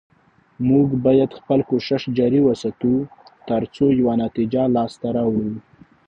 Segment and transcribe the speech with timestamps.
[0.69, 2.93] موږ باید خپل کوشش جاري وساتو،
[3.47, 5.49] تر څو یوه نتیجه لاسته راوړو